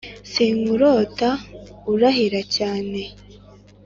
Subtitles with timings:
[0.31, 1.29] sinkurota
[1.91, 3.01] urahira cyane